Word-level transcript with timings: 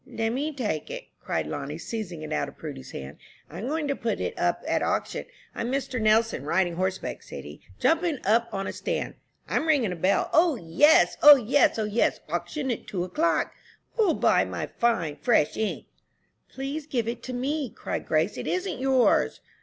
"Let 0.07 0.31
me 0.31 0.51
take 0.51 0.89
it," 0.89 1.09
cried 1.19 1.45
Lonnie, 1.45 1.77
seizing 1.77 2.23
it 2.23 2.33
out 2.33 2.47
of 2.49 2.57
Prudy's 2.57 2.89
hand, 2.89 3.17
"I'm 3.51 3.67
going 3.67 3.87
to 3.87 3.95
put 3.95 4.19
it 4.19 4.33
up 4.35 4.63
at 4.67 4.81
auction. 4.81 5.25
I'm 5.53 5.71
Mr. 5.71 6.01
Nelson, 6.01 6.43
riding 6.43 6.73
horseback," 6.73 7.21
said 7.21 7.43
he, 7.43 7.61
jumping 7.79 8.17
up 8.25 8.51
on 8.51 8.65
a 8.65 8.73
stand. 8.73 9.13
"I'm 9.47 9.67
ringin' 9.67 9.91
a 9.91 9.95
bell. 9.95 10.31
'O 10.33 10.55
yes! 10.55 11.17
O 11.21 11.35
yes! 11.35 11.77
O 11.77 11.83
yes! 11.83 12.19
Auction 12.29 12.71
at 12.71 12.87
two 12.87 13.03
o'clock! 13.03 13.53
Who'll 13.93 14.15
buy 14.15 14.43
my 14.43 14.65
fine, 14.65 15.17
fresh 15.17 15.55
ink?'" 15.55 15.85
"Please 16.49 16.87
give 16.87 17.07
it 17.07 17.21
to 17.21 17.33
me," 17.33 17.69
cried 17.69 18.07
Grace; 18.07 18.39
"it 18.39 18.47
isn't 18.47 18.79
yours." 18.79 19.39